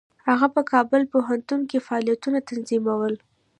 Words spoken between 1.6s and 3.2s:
کې فعالیتونه تنظیمول.